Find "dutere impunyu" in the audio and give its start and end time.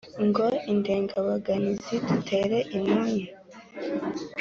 2.07-3.29